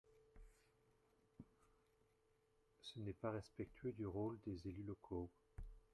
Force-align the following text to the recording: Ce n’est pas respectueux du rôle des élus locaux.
Ce 2.81 2.97
n’est 2.97 3.13
pas 3.13 3.29
respectueux 3.29 3.91
du 3.91 4.07
rôle 4.07 4.39
des 4.47 4.67
élus 4.67 4.81
locaux. 4.81 5.29